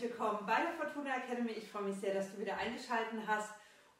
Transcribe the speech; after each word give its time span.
willkommen 0.00 0.46
bei 0.46 0.56
der 0.56 0.72
Fortuna 0.72 1.18
Academy. 1.18 1.50
Ich 1.50 1.68
freue 1.68 1.82
mich 1.82 1.96
sehr, 1.96 2.14
dass 2.14 2.32
du 2.32 2.40
wieder 2.40 2.56
eingeschaltet 2.56 3.20
hast. 3.26 3.50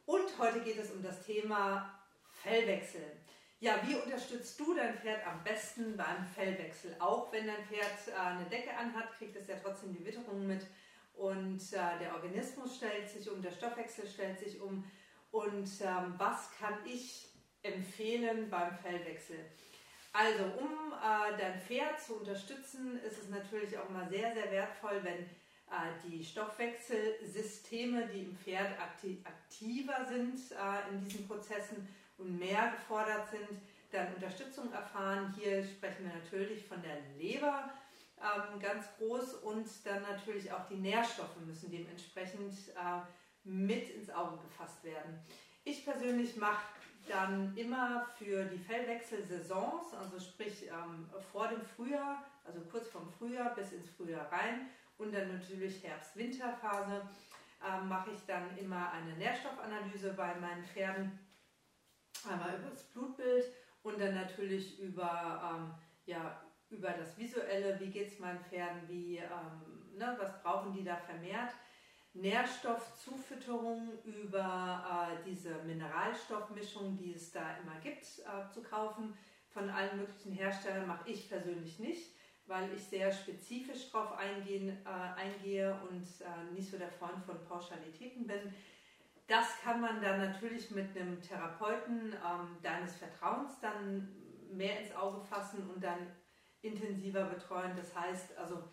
Und 0.07 0.25
heute 0.39 0.59
geht 0.61 0.79
es 0.79 0.89
um 0.89 1.03
das 1.03 1.23
Thema 1.23 1.99
Fellwechsel. 2.41 3.11
Ja, 3.59 3.75
wie 3.85 3.93
unterstützt 3.93 4.59
du 4.59 4.73
dein 4.73 4.97
Pferd 4.97 5.23
am 5.27 5.43
besten 5.43 5.95
beim 5.95 6.25
Fellwechsel? 6.33 6.95
Auch 6.97 7.31
wenn 7.31 7.45
dein 7.45 7.63
Pferd 7.65 8.07
äh, 8.07 8.19
eine 8.19 8.45
Decke 8.45 8.75
anhat, 8.75 9.11
kriegt 9.19 9.35
es 9.35 9.47
ja 9.47 9.55
trotzdem 9.61 9.93
die 9.93 10.03
Witterung 10.03 10.47
mit 10.47 10.65
und 11.13 11.61
äh, 11.73 11.99
der 11.99 12.15
Organismus 12.15 12.77
stellt 12.77 13.07
sich 13.07 13.29
um, 13.29 13.39
der 13.39 13.51
Stoffwechsel 13.51 14.07
stellt 14.07 14.39
sich 14.39 14.59
um. 14.59 14.83
Und 15.29 15.69
ähm, 15.81 16.15
was 16.17 16.49
kann 16.57 16.79
ich 16.87 17.29
empfehlen 17.61 18.49
beim 18.49 18.75
Fellwechsel? 18.79 19.45
Also, 20.13 20.43
um 20.59 20.93
äh, 20.93 21.37
dein 21.37 21.59
Pferd 21.59 21.99
zu 21.99 22.17
unterstützen, 22.17 23.01
ist 23.01 23.17
es 23.17 23.29
natürlich 23.29 23.75
auch 23.77 23.89
mal 23.89 24.07
sehr, 24.07 24.31
sehr 24.33 24.51
wertvoll, 24.51 24.99
wenn 25.01 25.23
äh, 25.23 25.91
die 26.05 26.23
Stoffwechselsysteme, 26.23 28.07
die 28.07 28.25
im 28.25 28.37
Pferd 28.37 28.79
akti 28.79 29.23
aktiver 29.23 30.05
sind 30.07 30.39
äh, 30.51 30.91
in 30.91 31.03
diesen 31.03 31.27
Prozessen 31.27 31.87
und 32.19 32.37
mehr 32.37 32.71
gefordert 32.77 33.27
sind, 33.31 33.59
dann 33.91 34.13
Unterstützung 34.13 34.71
erfahren. 34.71 35.33
Hier 35.35 35.63
sprechen 35.63 36.05
wir 36.05 36.13
natürlich 36.13 36.63
von 36.63 36.81
der 36.83 36.99
Leber 37.17 37.71
ähm, 38.19 38.59
ganz 38.59 38.85
groß 38.97 39.33
und 39.35 39.67
dann 39.83 40.03
natürlich 40.03 40.51
auch 40.51 40.67
die 40.67 40.75
Nährstoffe 40.75 41.39
müssen 41.45 41.71
dementsprechend 41.71 42.53
äh, 42.69 43.01
mit 43.43 43.89
ins 43.89 44.11
Auge 44.11 44.37
gefasst 44.43 44.83
werden. 44.83 45.19
Ich 45.63 45.83
persönlich 45.85 46.35
mache 46.35 46.65
dann 47.07 47.55
immer 47.57 48.07
für 48.17 48.45
die 48.45 48.57
Fellwechselsaisons, 48.57 49.93
also 49.93 50.19
sprich 50.19 50.67
ähm, 50.67 51.09
vor 51.31 51.47
dem 51.47 51.61
Frühjahr, 51.61 52.23
also 52.43 52.61
kurz 52.71 52.87
vorm 52.87 53.09
Frühjahr 53.17 53.53
bis 53.55 53.71
ins 53.71 53.89
Frühjahr 53.89 54.31
rein 54.31 54.69
und 54.97 55.13
dann 55.13 55.37
natürlich 55.37 55.83
Herbst-Winterphase, 55.83 57.01
ähm, 57.65 57.87
mache 57.87 58.11
ich 58.11 58.25
dann 58.25 58.57
immer 58.57 58.91
eine 58.91 59.13
Nährstoffanalyse 59.13 60.13
bei 60.13 60.35
meinen 60.35 60.63
Pferden, 60.65 61.19
einmal 62.29 62.57
über 62.57 62.69
das 62.69 62.83
Blutbild 62.83 63.45
und 63.83 63.99
dann 63.99 64.15
natürlich 64.15 64.79
über, 64.79 65.55
ähm, 65.55 65.73
ja, 66.05 66.41
über 66.69 66.89
das 66.89 67.17
Visuelle, 67.17 67.79
wie 67.79 67.89
geht 67.89 68.11
es 68.11 68.19
meinen 68.19 68.43
Pferden, 68.45 68.81
wie, 68.87 69.17
ähm, 69.17 69.97
ne, 69.97 70.15
was 70.19 70.41
brauchen 70.41 70.73
die 70.73 70.83
da 70.83 70.95
vermehrt. 70.95 71.51
Nährstoffzufütterung 72.13 73.91
über 74.03 75.09
äh, 75.11 75.23
diese 75.25 75.55
Mineralstoffmischung, 75.63 76.97
die 76.97 77.13
es 77.13 77.31
da 77.31 77.57
immer 77.57 77.79
gibt, 77.81 78.03
äh, 78.19 78.51
zu 78.53 78.61
kaufen. 78.61 79.17
Von 79.49 79.69
allen 79.69 79.97
möglichen 79.97 80.31
Herstellern 80.31 80.87
mache 80.87 81.09
ich 81.09 81.27
persönlich 81.29 81.79
nicht, 81.79 82.11
weil 82.45 82.71
ich 82.73 82.83
sehr 82.83 83.11
spezifisch 83.11 83.91
eingehen, 84.17 84.77
äh, 84.85 84.89
eingehe 84.89 85.79
und 85.89 86.05
äh, 86.21 86.53
nicht 86.53 86.69
so 86.69 86.77
der 86.77 86.89
Freund 86.89 87.23
von 87.25 87.43
Pauschalitäten 87.45 88.27
bin. 88.27 88.53
Das 89.27 89.59
kann 89.63 89.81
man 89.81 90.01
dann 90.01 90.19
natürlich 90.19 90.69
mit 90.71 90.95
einem 90.95 91.21
Therapeuten 91.21 92.13
ähm, 92.13 92.57
deines 92.61 92.97
Vertrauens 92.97 93.59
dann 93.61 94.15
mehr 94.51 94.81
ins 94.81 94.95
Auge 94.95 95.21
fassen 95.21 95.67
und 95.69 95.83
dann 95.83 96.11
intensiver 96.61 97.25
betreuen. 97.25 97.75
Das 97.75 97.95
heißt 97.95 98.37
also, 98.37 98.63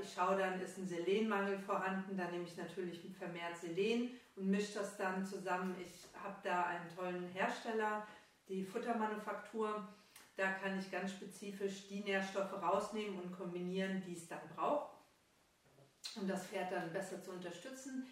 ich 0.00 0.12
schaue 0.12 0.36
dann, 0.36 0.60
ist 0.60 0.78
ein 0.78 0.86
Selenmangel 0.86 1.58
vorhanden, 1.58 2.16
dann 2.16 2.30
nehme 2.32 2.44
ich 2.44 2.56
natürlich 2.56 3.00
vermehrt 3.16 3.56
Selen 3.56 4.10
und 4.36 4.50
mische 4.50 4.78
das 4.80 4.96
dann 4.96 5.24
zusammen. 5.24 5.76
Ich 5.84 5.92
habe 6.22 6.36
da 6.42 6.64
einen 6.64 6.96
tollen 6.96 7.28
Hersteller, 7.32 8.06
die 8.48 8.64
Futtermanufaktur. 8.64 9.86
Da 10.36 10.52
kann 10.52 10.78
ich 10.78 10.90
ganz 10.90 11.12
spezifisch 11.12 11.88
die 11.88 12.00
Nährstoffe 12.00 12.52
rausnehmen 12.52 13.18
und 13.20 13.36
kombinieren, 13.36 14.02
die 14.06 14.14
es 14.14 14.26
dann 14.26 14.40
braucht, 14.56 14.90
um 16.16 16.26
das 16.26 16.46
Pferd 16.46 16.72
dann 16.72 16.92
besser 16.92 17.22
zu 17.22 17.30
unterstützen. 17.30 18.06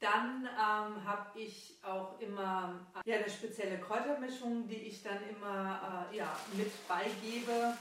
Dann 0.00 0.46
ähm, 0.46 1.04
habe 1.04 1.38
ich 1.38 1.78
auch 1.82 2.18
immer 2.20 2.80
ja, 3.04 3.16
eine 3.16 3.28
spezielle 3.28 3.78
Kräutermischung, 3.78 4.66
die 4.66 4.76
ich 4.76 5.02
dann 5.02 5.18
immer 5.28 6.08
äh, 6.10 6.16
ja, 6.16 6.34
mit 6.54 6.72
beigebe 6.88 7.74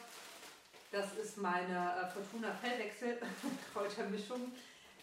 das 0.91 1.17
ist 1.17 1.37
meine 1.37 1.95
äh, 1.95 2.07
Fortuna 2.07 2.51
Fellwechsel 2.53 3.19
Kräutermischung. 3.73 4.51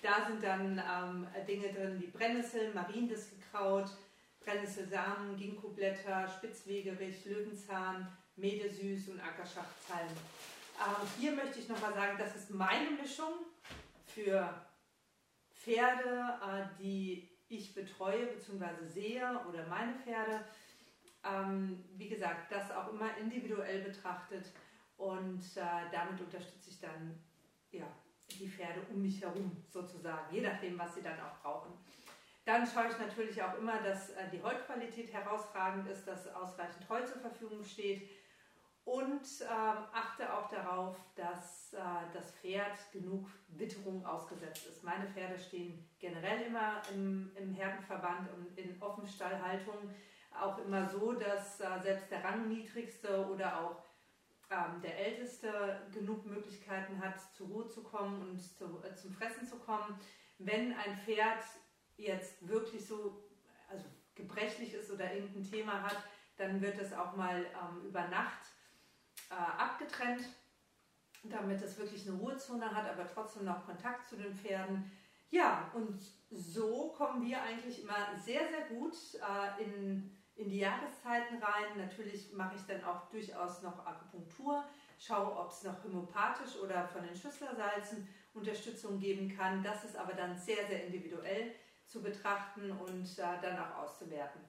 Da 0.02 0.26
sind 0.26 0.42
dann 0.42 0.78
ähm, 0.78 1.26
Dinge 1.47 1.72
drin 1.72 2.00
wie 2.00 2.08
Brennnessel, 2.08 2.72
Mariendistelkraut, 2.74 3.91
Brennnesselsamen, 4.44 5.36
Ginkgoblätter, 5.36 6.28
Spitzwegerich, 6.28 7.25
Löwenzahn, 7.25 8.06
Medesüß 8.36 9.08
und 9.08 9.20
Ackerschachtzalm. 9.20 10.08
Ähm, 10.78 11.08
hier 11.19 11.32
möchte 11.32 11.58
ich 11.58 11.69
nochmal 11.69 11.94
sagen, 11.94 12.16
das 12.19 12.36
ist 12.36 12.50
meine 12.50 12.91
Mischung 12.91 13.32
für 14.06 14.54
Pferde, 15.50 16.38
äh, 16.42 16.82
die 16.82 17.28
ich 17.48 17.75
betreue 17.75 18.26
bzw. 18.26 18.86
sehe 18.86 19.41
oder 19.48 19.66
meine 19.66 19.94
Pferde. 19.94 20.44
Ähm, 21.25 21.84
wie 21.96 22.08
gesagt, 22.08 22.52
das 22.52 22.70
auch 22.70 22.92
immer 22.92 23.16
individuell 23.16 23.82
betrachtet. 23.82 24.46
Und 24.96 25.42
äh, 25.56 25.90
damit 25.92 26.20
unterstütze 26.20 26.70
ich 26.70 26.80
dann 26.80 27.18
ja, 27.70 27.86
die 28.30 28.48
Pferde 28.48 28.80
um 28.90 29.02
mich 29.02 29.22
herum 29.22 29.64
sozusagen, 29.68 30.34
je 30.34 30.40
nachdem, 30.40 30.78
was 30.78 30.94
sie 30.94 31.02
dann 31.02 31.18
auch 31.20 31.38
brauchen. 31.42 31.72
Dann 32.44 32.66
schaue 32.66 32.86
ich 32.88 32.98
natürlich 32.98 33.42
auch 33.42 33.58
immer, 33.58 33.82
dass 33.82 34.10
äh, 34.10 34.30
die 34.32 34.42
Heutqualität 34.42 35.12
herausragend 35.12 35.88
ist, 35.88 36.06
dass 36.06 36.32
ausreichend 36.34 36.88
Heu 36.88 37.04
zur 37.04 37.20
Verfügung 37.20 37.64
steht 37.64 38.08
und 38.84 39.26
ähm, 39.42 39.84
achte 39.92 40.32
auch 40.32 40.48
darauf, 40.48 40.96
dass 41.16 41.72
äh, 41.72 41.78
das 42.14 42.30
Pferd 42.36 42.78
genug 42.92 43.28
Witterung 43.48 44.06
ausgesetzt 44.06 44.64
ist. 44.68 44.84
Meine 44.84 45.08
Pferde 45.08 45.36
stehen 45.40 45.90
generell 45.98 46.42
immer 46.42 46.80
im, 46.94 47.32
im 47.34 47.52
Herdenverband 47.52 48.32
und 48.34 48.56
in 48.56 48.80
Offenstallhaltung 48.80 49.90
auch 50.40 50.58
immer 50.58 50.88
so, 50.88 51.14
dass 51.14 51.60
äh, 51.60 51.66
selbst 51.82 52.12
der 52.12 52.22
Rangniedrigste 52.22 53.26
oder 53.28 53.60
auch 53.60 53.82
ähm, 54.50 54.80
der 54.82 54.98
Älteste 54.98 55.80
genug 55.92 56.24
Möglichkeiten 56.26 57.00
hat, 57.00 57.14
zur 57.34 57.48
Ruhe 57.48 57.66
zu 57.66 57.82
kommen 57.82 58.22
und 58.22 58.40
zu, 58.40 58.82
äh, 58.84 58.94
zum 58.94 59.12
Fressen 59.12 59.46
zu 59.46 59.56
kommen. 59.56 59.98
Wenn 60.38 60.72
ein 60.74 60.96
Pferd 61.04 61.42
jetzt 61.96 62.46
wirklich 62.46 62.86
so 62.86 63.24
also 63.68 63.84
gebrechlich 64.14 64.74
ist 64.74 64.90
oder 64.90 65.12
irgendein 65.12 65.50
Thema 65.50 65.82
hat, 65.82 65.96
dann 66.36 66.60
wird 66.60 66.78
es 66.78 66.92
auch 66.92 67.16
mal 67.16 67.44
ähm, 67.44 67.86
über 67.86 68.06
Nacht 68.08 68.46
äh, 69.30 69.34
abgetrennt, 69.34 70.24
damit 71.24 71.62
es 71.62 71.78
wirklich 71.78 72.06
eine 72.08 72.18
Ruhezone 72.18 72.74
hat, 72.74 72.88
aber 72.88 73.06
trotzdem 73.06 73.44
noch 73.44 73.64
Kontakt 73.64 74.06
zu 74.08 74.16
den 74.16 74.36
Pferden. 74.36 74.90
Ja, 75.30 75.70
und 75.74 75.98
so 76.30 76.92
kommen 76.96 77.26
wir 77.26 77.42
eigentlich 77.42 77.82
immer 77.82 78.16
sehr, 78.24 78.48
sehr 78.48 78.66
gut 78.68 78.94
äh, 79.14 79.64
in 79.64 80.16
in 80.36 80.50
die 80.50 80.58
Jahreszeiten 80.58 81.42
rein. 81.42 81.76
Natürlich 81.76 82.32
mache 82.32 82.56
ich 82.56 82.62
dann 82.66 82.84
auch 82.84 83.08
durchaus 83.10 83.62
noch 83.62 83.84
Akupunktur, 83.86 84.64
schaue, 84.98 85.36
ob 85.36 85.50
es 85.50 85.62
noch 85.64 85.82
homöopathisch 85.82 86.56
oder 86.62 86.86
von 86.86 87.02
den 87.02 87.16
Schüsslersalzen 87.16 88.08
Unterstützung 88.34 89.00
geben 89.00 89.34
kann. 89.36 89.62
Das 89.62 89.84
ist 89.84 89.96
aber 89.96 90.12
dann 90.12 90.36
sehr, 90.36 90.66
sehr 90.66 90.84
individuell 90.86 91.54
zu 91.86 92.02
betrachten 92.02 92.70
und 92.70 93.19
äh, 93.19 93.41
dann 93.41 93.58
auch 93.58 93.84
auszuwerten. 93.84 94.41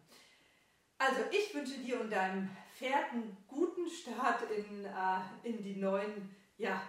Also 0.98 1.22
ich 1.32 1.54
wünsche 1.54 1.78
dir 1.80 2.02
und 2.02 2.12
deinem 2.12 2.50
Pferd 2.76 3.12
einen 3.12 3.38
guten 3.48 3.88
Start 3.88 4.42
in, 4.52 4.86
äh, 4.86 5.20
in 5.44 5.64
die 5.64 5.76
neuen 5.76 6.36
ja, 6.58 6.82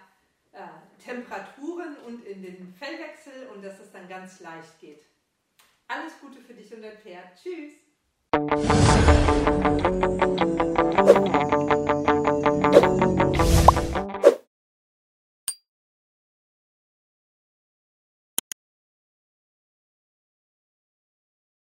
äh, 0.52 0.66
Temperaturen 1.02 1.96
und 2.06 2.24
in 2.24 2.42
den 2.42 2.74
Fellwechsel 2.74 3.48
und 3.54 3.62
dass 3.62 3.78
es 3.78 3.92
dann 3.92 4.08
ganz 4.08 4.40
leicht 4.40 4.80
geht. 4.80 5.02
Alles 5.86 6.18
Gute 6.20 6.40
für 6.40 6.54
dich 6.54 6.72
und 6.74 6.82
dein 6.82 6.98
Pferd. 6.98 7.36
Tschüss! 7.40 7.87
Thank 9.44 9.62
you. 11.52 11.57